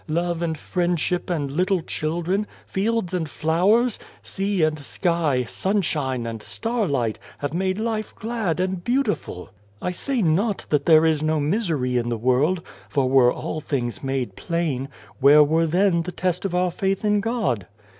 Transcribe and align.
Love 0.09 0.41
and 0.41 0.57
friendship 0.57 1.29
and 1.29 1.51
little 1.51 1.81
children, 1.83 2.47
fields 2.65 3.13
and 3.13 3.29
flowers, 3.29 3.99
sea 4.23 4.63
and 4.63 4.79
44 4.79 5.01
God 5.03 5.19
and 5.19 5.25
the 5.27 5.35
Ant 5.35 5.45
sky, 5.45 5.47
sunshine 5.47 6.25
and 6.25 6.41
starlight, 6.41 7.19
have 7.37 7.53
made 7.53 7.77
life 7.77 8.15
glad 8.15 8.59
and 8.59 8.83
beautiful." 8.83 9.51
I 9.79 9.91
say 9.91 10.23
not 10.23 10.65
that 10.71 10.87
there 10.87 11.05
is 11.05 11.21
no 11.21 11.39
misery 11.39 11.97
in 11.97 12.09
the 12.09 12.17
world, 12.17 12.63
for 12.89 13.07
were 13.07 13.31
all 13.31 13.61
things 13.61 14.03
made 14.03 14.35
plain, 14.35 14.89
where 15.19 15.43
were 15.43 15.67
then 15.67 16.01
the 16.01 16.11
test 16.11 16.45
of 16.45 16.55
our 16.55 16.71
faith 16.71 17.05
in 17.05 17.19
God 17.19 17.67